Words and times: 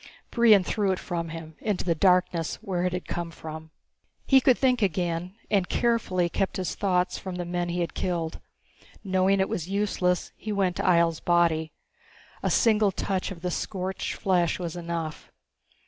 Brion 0.31 0.63
threw 0.63 0.91
it 0.91 0.97
from 0.97 1.29
him, 1.29 1.55
into 1.59 1.85
the 1.85 1.93
darkness 1.93 2.55
where 2.55 2.85
it 2.85 2.91
had 2.93 3.05
come 3.07 3.29
from. 3.29 3.69
He 4.25 4.41
could 4.41 4.57
think 4.57 4.81
again, 4.81 5.35
and 5.51 5.67
he 5.69 5.79
carefully 5.79 6.27
kept 6.27 6.57
his 6.57 6.73
thoughts 6.73 7.19
from 7.19 7.35
the 7.35 7.45
men 7.45 7.69
he 7.69 7.81
had 7.81 7.93
killed. 7.93 8.39
Knowing 9.03 9.39
it 9.39 9.47
was 9.47 9.69
useless, 9.69 10.31
he 10.35 10.51
went 10.51 10.77
to 10.77 10.83
Ihjel's 10.83 11.19
body. 11.19 11.71
A 12.41 12.49
single 12.49 12.91
touch 12.91 13.29
of 13.29 13.41
the 13.43 13.51
scorched 13.51 14.15
flesh 14.15 14.57
was 14.57 14.75
enough. 14.75 15.31